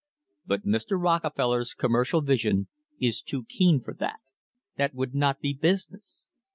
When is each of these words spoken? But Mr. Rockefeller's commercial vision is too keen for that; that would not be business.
But 0.47 0.65
Mr. 0.65 0.99
Rockefeller's 0.99 1.75
commercial 1.75 2.21
vision 2.21 2.69
is 2.99 3.21
too 3.21 3.45
keen 3.47 3.81
for 3.83 3.93
that; 3.99 4.21
that 4.75 4.95
would 4.95 5.13
not 5.13 5.41
be 5.41 5.53
business. 5.53 6.31